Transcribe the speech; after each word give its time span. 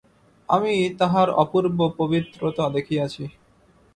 আমি 0.49 0.71
তাঁহার 0.99 1.29
অপূর্ব 1.43 1.79
পবিত্রতা 1.99 2.65
দেখিয়াছি। 2.69 3.23